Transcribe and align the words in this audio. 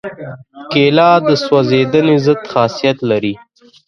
کېله 0.71 1.09
د 1.27 1.29
سوځېدنې 1.45 2.15
ضد 2.25 2.41
خاصیت 2.51 2.97
لري. 3.09 3.33